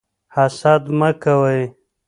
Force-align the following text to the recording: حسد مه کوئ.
حسد 0.33 0.83
مه 0.99 1.09
کوئ. 1.23 1.61